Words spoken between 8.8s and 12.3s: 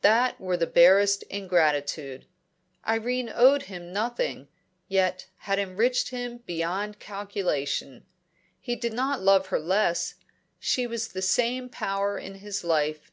not love her less; she was the same power